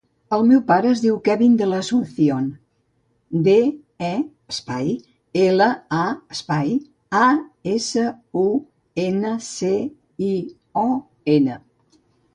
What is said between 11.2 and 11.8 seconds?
ena.